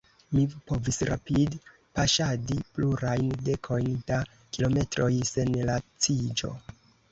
[0.35, 4.19] Mi povis rapid-paŝadi plurajn dekojn da
[4.57, 6.55] kilometroj sen laciĝo.